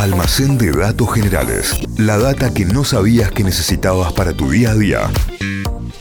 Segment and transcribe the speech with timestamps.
[0.00, 1.78] Almacén de datos generales.
[1.98, 5.10] La data que no sabías que necesitabas para tu día a día.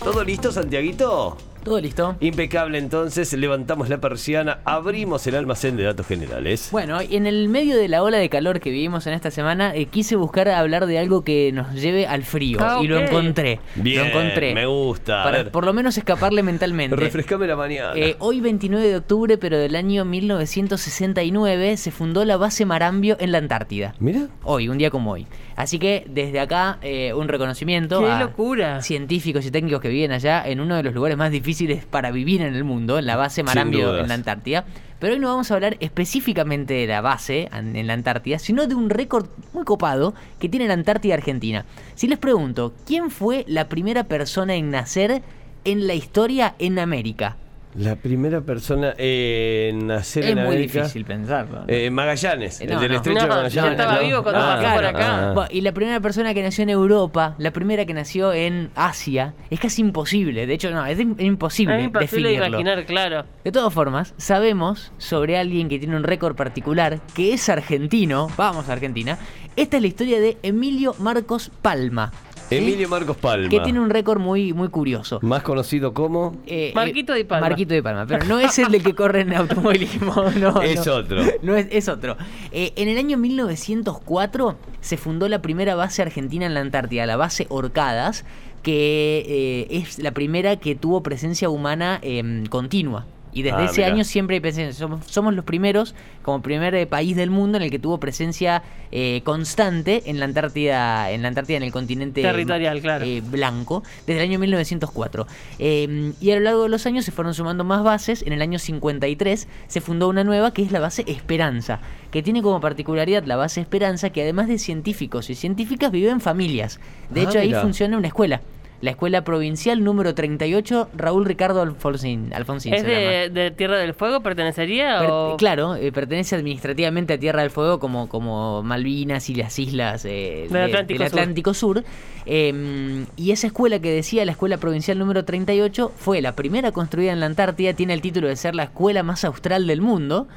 [0.02, 1.36] ¿Todo listo, Santiaguito?
[1.64, 2.16] Todo listo.
[2.22, 6.70] Impecable, entonces levantamos la persiana, abrimos el almacén de datos generales.
[6.72, 9.86] Bueno, en el medio de la ola de calor que vivimos en esta semana, eh,
[9.88, 12.60] quise buscar hablar de algo que nos lleve al frío.
[12.62, 13.60] Ah, Y lo encontré.
[13.76, 14.54] Bien, lo encontré.
[14.54, 15.24] me gusta.
[15.24, 15.52] Para ver.
[15.52, 16.96] por lo menos escaparle mentalmente.
[16.96, 17.92] Refrescame la mañana.
[17.96, 23.32] Eh, hoy 29 de octubre, pero del año 1969, se fundó la base Marambio en
[23.32, 23.94] la Antártida.
[24.00, 24.28] Mira.
[24.44, 25.28] Hoy, un día como hoy.
[25.56, 28.82] Así que desde acá eh, un reconocimiento ¡Qué a locura!
[28.82, 31.49] científicos y técnicos que viven allá en uno de los lugares más difíciles
[31.90, 34.66] para vivir en el mundo, en la base Marambio en la Antártida.
[35.00, 38.76] Pero hoy no vamos a hablar específicamente de la base en la Antártida, sino de
[38.76, 41.66] un récord muy copado que tiene la Antártida Argentina.
[41.96, 45.22] Si les pregunto, ¿quién fue la primera persona en nacer
[45.64, 47.38] en la historia en América?
[47.76, 50.80] La primera persona en nacer es en muy América.
[50.80, 51.60] difícil pensarlo.
[51.60, 51.66] ¿no?
[51.68, 52.98] Eh, Magallanes, Eh, el no, del no.
[52.98, 53.54] estrecho de No, Magallanes.
[53.54, 54.00] ya estaba ¿no?
[54.02, 55.32] vivo cuando pasó por acá.
[55.34, 59.36] Bueno, y la primera persona que nació en Europa, la primera que nació en Asia,
[59.52, 60.48] es casi imposible.
[60.48, 62.48] De hecho, no, es, im- imposible, Es imposible definirlo.
[62.60, 63.26] imaginar, claro.
[63.44, 68.30] De todas formas, sabemos sobre alguien que tiene un récord particular, que es argentino.
[68.36, 69.20] Vamos a Argentina.
[69.56, 72.12] Esta es la historia de Emilio Marcos Palma.
[72.50, 73.50] Emilio Marcos Palma.
[73.50, 75.20] Que tiene un récord muy, muy curioso.
[75.22, 76.36] Más conocido como.
[76.46, 77.48] Eh, Marquito eh, Di Palma.
[77.50, 80.14] Marquito de Palma, pero no es el de que corre en automovilismo.
[80.40, 80.96] No, Es no.
[80.96, 81.22] otro.
[81.42, 82.16] No es, es otro.
[82.52, 87.18] Eh, en el año 1904 se fundó la primera base argentina en la Antártida, la
[87.18, 88.26] base Orcadas,
[88.64, 93.06] que eh, es la primera que tuvo presencia humana em, continua.
[93.32, 93.94] Y desde Ah, ese mirá.
[93.94, 94.74] año siempre hay presencia.
[94.74, 98.64] Somos, somos los primeros, como primer eh, país del mundo, en el que tuvo presencia
[98.92, 103.06] eh, constante en la Antártida, en la Antártida, en el continente Territorial, claro.
[103.06, 105.28] eh, blanco, desde el año 1904.
[105.60, 108.24] Eh, y a lo largo de los años se fueron sumando más bases.
[108.26, 111.80] En el año 53 se fundó una nueva que es la base Esperanza,
[112.12, 116.22] que tiene como particularidad la base Esperanza que además de científicos y científicas vive en
[116.22, 116.80] familias.
[117.10, 118.42] De Ah, hecho, ahí funciona una escuela.
[118.82, 122.32] La escuela provincial número 38, Raúl Ricardo Alfonsín.
[122.34, 124.22] Alfonsín ¿Es se de, de Tierra del Fuego?
[124.22, 125.00] ¿Pertenecería?
[125.00, 125.36] Per- o...
[125.38, 130.44] Claro, eh, pertenece administrativamente a Tierra del Fuego como, como Malvinas y las islas eh,
[130.50, 131.20] Del de- Atlántico del Sur.
[131.20, 131.84] Atlántico Sur.
[132.26, 137.12] Eh, y esa escuela que decía, la escuela provincial número 38, fue la primera construida
[137.12, 140.28] en la Antártida, tiene el título de ser la escuela más austral del mundo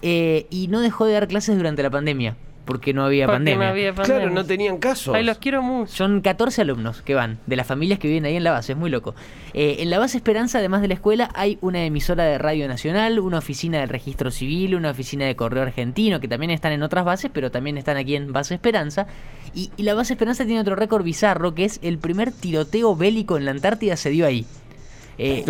[0.00, 2.34] eh, y no dejó de dar clases durante la pandemia,
[2.70, 3.64] porque no había Porque pandemia.
[3.64, 4.20] no había pandemia.
[4.22, 5.12] Claro, no tenían caso.
[5.12, 5.92] Ay, los quiero mucho.
[5.92, 8.78] Son 14 alumnos que van, de las familias que viven ahí en la base, es
[8.78, 9.16] muy loco.
[9.54, 13.18] Eh, en la base Esperanza, además de la escuela, hay una emisora de radio nacional,
[13.18, 17.04] una oficina del registro civil, una oficina de correo argentino, que también están en otras
[17.04, 19.08] bases, pero también están aquí en base Esperanza.
[19.52, 23.36] Y, y la base Esperanza tiene otro récord bizarro, que es el primer tiroteo bélico
[23.36, 24.46] en la Antártida se dio ahí.
[25.22, 25.44] Eh,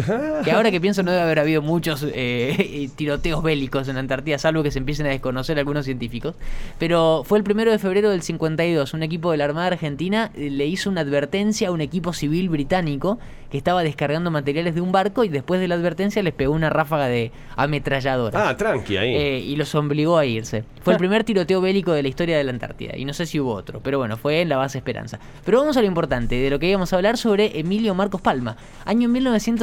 [0.44, 4.36] que ahora que pienso no debe haber habido muchos eh, tiroteos bélicos en la Antártida,
[4.36, 6.34] salvo que se empiecen a desconocer algunos científicos.
[6.80, 8.94] Pero fue el primero de febrero del 52.
[8.94, 12.48] Un equipo de la Armada Argentina eh, le hizo una advertencia a un equipo civil
[12.48, 13.20] británico
[13.50, 16.70] que estaba descargando materiales de un barco y después de la advertencia les pegó una
[16.70, 18.48] ráfaga de ametralladora.
[18.48, 19.14] Ah, tranqui ahí.
[19.14, 20.64] Eh, y los obligó a irse.
[20.82, 22.96] Fue el primer tiroteo bélico de la historia de la Antártida.
[22.96, 25.18] Y no sé si hubo otro, pero bueno, fue en la base Esperanza.
[25.44, 28.56] Pero vamos a lo importante, de lo que íbamos a hablar sobre Emilio Marcos Palma.
[28.84, 29.08] Año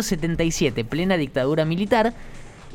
[0.01, 2.13] 1977, plena dictadura militar.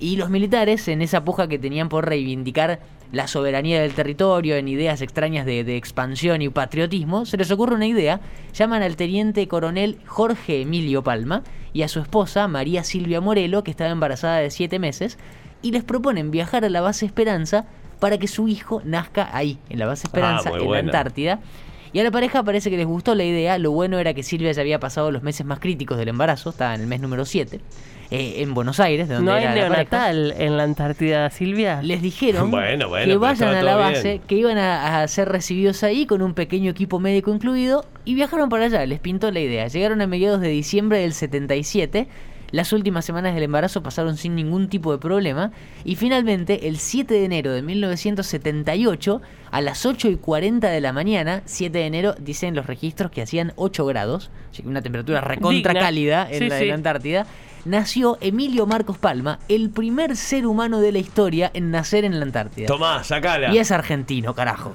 [0.00, 2.80] Y los militares, en esa puja que tenían por reivindicar
[3.12, 7.76] la soberanía del territorio, en ideas extrañas de, de expansión y patriotismo, se les ocurre
[7.76, 8.20] una idea.
[8.52, 13.70] Llaman al teniente coronel Jorge Emilio Palma y a su esposa María Silvia Morelo, que
[13.70, 15.18] estaba embarazada de siete meses,
[15.62, 17.66] y les proponen viajar a la base Esperanza
[18.00, 21.40] para que su hijo nazca ahí, en la base Esperanza, Ah, muy en la Antártida.
[21.92, 23.58] Y a la pareja parece que les gustó la idea.
[23.58, 26.74] Lo bueno era que Silvia ya había pasado los meses más críticos del embarazo, estaba
[26.74, 27.60] en el mes número 7,
[28.10, 31.82] en Buenos Aires, de donde ¿No hay era la neonatal en la Antártida, Silvia?
[31.82, 34.22] Les dijeron Bueno, bueno, que vayan a la base, bien.
[34.26, 38.48] que iban a, a ser recibidos ahí con un pequeño equipo médico incluido y viajaron
[38.48, 39.66] para allá, les pintó la idea.
[39.68, 42.08] Llegaron a mediados de diciembre del 77,
[42.52, 45.50] las últimas semanas del embarazo pasaron sin ningún tipo de problema
[45.84, 49.20] y finalmente el 7 de enero de 1978
[49.50, 53.22] a las 8 y 40 de la mañana, 7 de enero dicen los registros que
[53.22, 55.80] hacían 8 grados, así que una temperatura recontra Digna.
[55.86, 56.62] cálida en Sí, la, sí.
[56.64, 57.26] en la Antártida,
[57.64, 62.24] nació Emilio Marcos Palma, el primer ser humano de la historia en nacer en la
[62.24, 62.66] Antártida.
[62.66, 63.52] Tomá, sacala.
[63.54, 64.72] Y es argentino, carajo.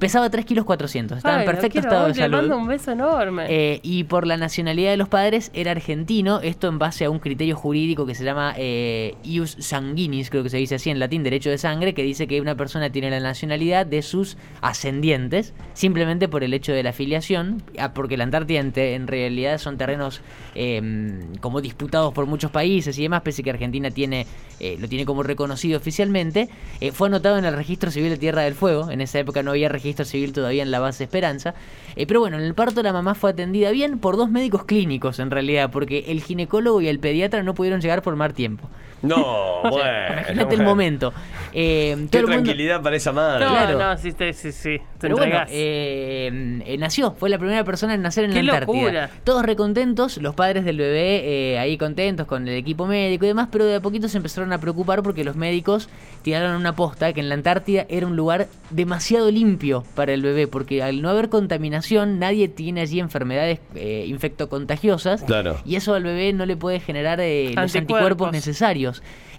[0.00, 2.62] Pesaba 3 kilos 400, estaba Ay, en perfecto estado de Le mando salud.
[2.62, 3.44] un beso enorme.
[3.50, 7.18] Eh, y por la nacionalidad de los padres era argentino, esto en base a un
[7.18, 11.22] criterio jurídico que se llama eh, ius sanguinis, creo que se dice así en latín,
[11.22, 16.28] derecho de sangre, que dice que una persona tiene la nacionalidad de sus ascendientes, simplemente
[16.28, 20.22] por el hecho de la afiliación, ah, porque la Antártida en, realidad son terrenos
[20.54, 24.26] eh, como disputados por muchos países y demás, pese que Argentina tiene
[24.60, 26.48] eh, lo tiene como reconocido oficialmente,
[26.92, 28.90] fue anotado en el registro civil de Tierra del Fuego.
[28.90, 31.54] En esa época no había registro civil todavía en la base Esperanza.
[31.96, 35.18] Eh, pero bueno, en el parto la mamá fue atendida bien por dos médicos clínicos
[35.18, 38.68] en realidad, porque el ginecólogo y el pediatra no pudieron llegar por mal tiempo.
[39.02, 40.12] No, bueno.
[40.12, 41.12] Imagínate el momento.
[41.52, 43.44] Eh, Qué todo el mundo- tranquilidad para esa madre.
[43.44, 43.78] No, Claro.
[43.78, 44.52] no, sí, sí, sí.
[44.52, 44.78] sí.
[44.78, 45.48] Te Pero bueno, entregás.
[45.52, 48.82] eh, eh, nació, fue la primera persona en nacer en ¡Qué la Antártida.
[48.82, 49.10] locura!
[49.24, 53.48] Todos recontentos, los padres del bebé eh, ahí contentos con el equipo médico y demás,
[53.50, 55.88] pero de a poquito se empezaron a preocupar porque los médicos
[56.22, 60.46] tiraron una posta que en la Antártida era un lugar demasiado limpio para el bebé,
[60.46, 65.58] porque al no haber contaminación nadie tiene allí enfermedades eh, infectocontagiosas Claro.
[65.64, 67.78] y eso al bebé no le puede generar eh, los Anticuerpos.
[67.78, 68.89] anticuerpos necesarios.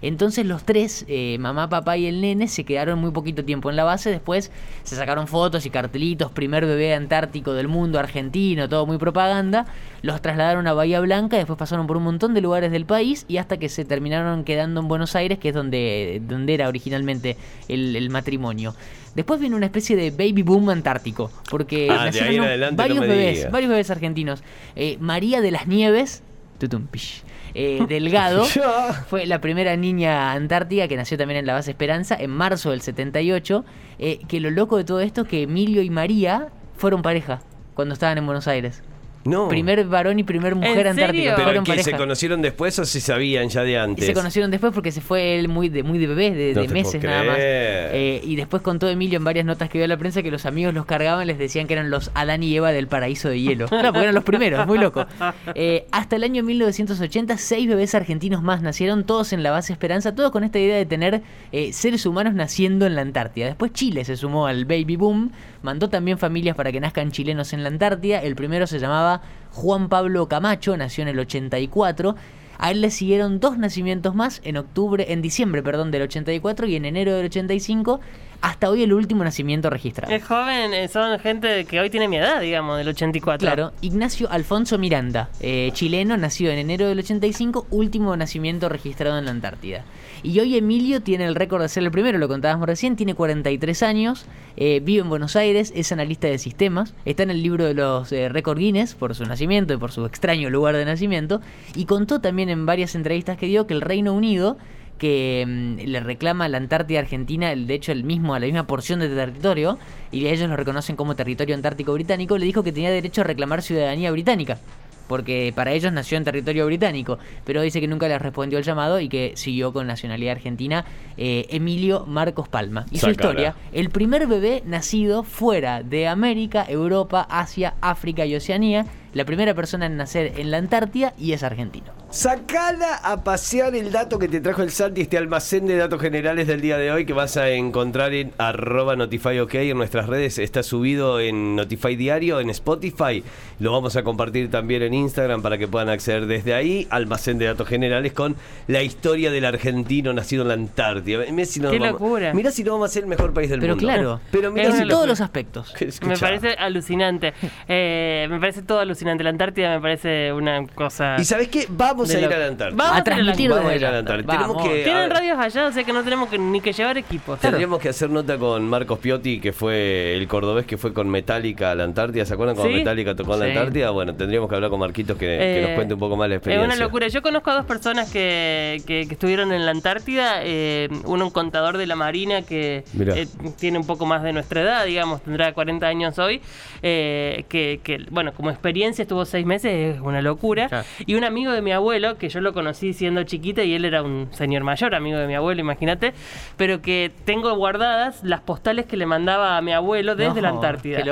[0.02, 3.76] Entonces los tres, eh, mamá, papá y el nene, se quedaron muy poquito tiempo en
[3.76, 4.10] la base.
[4.10, 4.50] Después
[4.82, 9.66] se sacaron fotos y cartelitos, primer bebé antártico del mundo, argentino, todo muy propaganda.
[10.02, 13.36] Los trasladaron a Bahía Blanca, después pasaron por un montón de lugares del país y
[13.36, 17.36] hasta que se terminaron quedando en Buenos Aires, que es donde, donde era originalmente
[17.68, 18.74] el, el matrimonio.
[19.14, 23.68] Después viene una especie de baby boom antártico, porque Ah, nacieron varios no bebés, varios
[23.70, 24.42] bebés argentinos.
[24.74, 26.22] Eh, María de las Nieves,
[26.58, 27.22] tutum, pish,
[27.54, 28.44] eh, Delgado,
[29.08, 32.80] fue la primera niña antártica que nació también en la base Esperanza en marzo del
[32.80, 33.64] 78.
[33.98, 37.40] eh, que lo loco de todo esto es que Emilio y María fueron pareja
[37.74, 38.82] cuando estaban en Buenos Aires.
[39.24, 39.48] No.
[39.48, 41.04] Primer varón y primer mujer ¿En serio?
[41.04, 41.32] antártica.
[41.34, 41.90] Pero fueron que pareja.
[41.90, 44.06] se conocieron después o se sabían ya de Y antes.
[44.06, 46.68] se conocieron después porque se fue él muy de, muy de bebé, de, No de
[46.68, 47.36] te meses nada más.
[47.38, 50.44] Eh, y después contó Emilio en varias notas que dio a la prensa que los
[50.46, 53.66] amigos los cargaban, les decían que eran los Adán y Eva del paraíso de hielo.
[53.82, 55.06] Claro, porque eran los primeros, muy loco.
[55.54, 60.14] Eh, hasta el año 1980, seis bebés argentinos más nacieron, todos en la base Esperanza,
[60.14, 61.22] todos con esta idea de tener
[61.52, 63.46] eh, seres humanos naciendo en la Antártida.
[63.46, 65.32] Después Chile se sumó al baby boom,
[65.62, 68.20] mandó también familias para que nazcan chilenos en la Antártida.
[68.22, 72.14] El primero se llamaba Juan Pablo Camacho, nació en el 84.
[72.58, 76.76] A él le siguieron dos nacimientos más en octubre, en diciembre, perdón, del 84 y
[76.76, 78.00] en enero del 85,
[78.40, 80.14] hasta hoy el último nacimiento registrado.
[80.14, 83.38] Es joven, eh, son gente que hoy tiene mi edad, digamos, del 84.
[83.44, 89.24] Claro, Ignacio Alfonso Miranda, eh, chileno, nació en enero del 85, último nacimiento registrado en
[89.24, 89.84] la Antártida.
[90.24, 93.82] Y hoy Emilio tiene el récord de ser el primero, lo contábamos recién, tiene 43
[93.82, 94.24] años,
[94.56, 98.12] eh, vive en Buenos Aires, es analista de sistemas, está en el libro de los
[98.12, 101.40] eh, récord Guinness por su nacimiento y por su extraño lugar de nacimiento,
[101.74, 104.58] y contó también en varias entrevistas que dio que el Reino Unido
[104.98, 108.68] que mm, le reclama a la Antártida Argentina, el- de hecho el mismo, la misma
[108.68, 109.76] porción de territorio,
[110.12, 113.62] y ellos lo reconocen como territorio antártico británico, le dijo que tenía derecho a reclamar
[113.62, 114.58] ciudadanía británica.
[115.06, 119.00] Porque para ellos nació en territorio británico, pero dice que nunca les respondió el llamado
[119.00, 120.84] y que siguió con nacionalidad argentina
[121.16, 122.86] eh, Emilio Marcos Palma.
[122.90, 128.86] Y su historia, el primer bebé nacido fuera de América, Europa, Asia, África y Oceanía,
[129.12, 132.01] la primera persona en nacer en la Antártida y es argentino.
[132.12, 136.46] Sacala a pasear el dato que te trajo el Santi, este almacén de datos generales
[136.46, 140.38] del día de hoy que vas a encontrar en arroba notifyok en nuestras redes.
[140.38, 143.24] Está subido en Notify Diario, en Spotify.
[143.60, 146.86] Lo vamos a compartir también en Instagram para que puedan acceder desde ahí.
[146.90, 148.36] Almacén de datos generales con
[148.66, 151.24] la historia del argentino nacido en la Antártida.
[151.32, 152.34] Mirá si no Qué vamos- locura.
[152.34, 153.88] Mirá si no vamos a ser el mejor país del Pero mundo.
[153.88, 155.72] claro, Pero si en todos lo- los aspectos.
[156.06, 157.32] Me parece alucinante.
[157.66, 159.24] Eh, me parece todo alucinante.
[159.24, 161.16] La Antártida me parece una cosa.
[161.18, 161.66] ¿Y sabes qué?
[161.70, 162.76] Vamos De a ir lo- a la Antártida.
[162.84, 163.98] Vamos a transmitir Vamos a ir a la.
[163.98, 164.32] Antártida.
[164.32, 164.68] Tenemos Vamos.
[164.68, 165.12] que- Tienen ver.
[165.18, 167.38] radios allá, o sea que no tenemos que- ni que llevar equipos.
[167.40, 171.70] Tendríamos que hacer nota con Marcos Piotti, que fue el cordobés que fue con Metallica
[171.70, 172.24] a la Antártida.
[172.24, 172.78] ¿Se acuerdan cuando Sí.
[172.78, 173.46] Metallica tocó en la.
[173.46, 173.90] Antártida?
[173.90, 176.36] Bueno, tendríamos que hablar con Marquitos que, que Eh, nos cuente un poco más la
[176.36, 176.66] Es experiencia.
[176.76, 177.08] una locura.
[177.08, 180.40] Yo conozco a dos personas que, que- que estuvieron en la Antártida.
[180.44, 183.26] eh, uno un contador de la Marina que eh,
[183.58, 186.40] tiene un poco más de nuestra edad, digamos, tendrá 40 años hoy.
[186.84, 190.68] eh, que, que, bueno, como experiencia estuvo seis meses, es una locura.
[190.68, 190.84] Claro.
[191.06, 194.02] Y un amigo de mi abuelo, que yo lo conocí siendo chiquita y él era
[194.02, 196.14] un señor mayor, amigo de mi abuelo, imagínate.
[196.56, 200.48] Pero que tengo guardadas las postales que le mandaba a mi abuelo desde No, la
[200.48, 201.02] Antártida.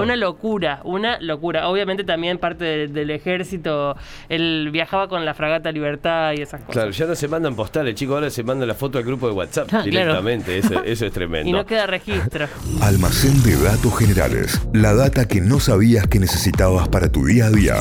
[0.00, 1.68] Una locura, una locura.
[1.68, 3.96] Obviamente también parte de- del ejército,
[4.30, 6.72] él viajaba con la fragata Libertad y esas cosas.
[6.74, 9.34] Claro, ya no se mandan postales, chicos, ahora se manda la foto al grupo de
[9.34, 9.84] WhatsApp Ah, claro.
[9.90, 10.56] directamente.
[10.58, 11.48] Eso, eso es tremendo.
[11.48, 12.46] Y no queda registro.
[12.80, 14.60] Almacén de datos generales.
[14.72, 17.74] La data que no sabías que necesitabas para tu día a día.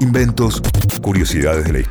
[0.00, 0.60] Inventos,
[1.02, 1.78] curiosidades de la